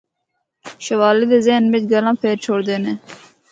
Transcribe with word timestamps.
شوالے 0.85 1.25
دے 1.31 1.37
ذہن 1.45 1.63
بچ 1.71 1.83
گلاں 1.91 2.15
پہر 2.21 2.35
چھوڑدے 2.45 2.75
نے۔ 2.83 2.93